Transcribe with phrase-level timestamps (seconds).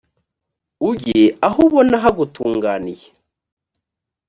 [0.89, 3.07] ujye aho ubona hagutunganiye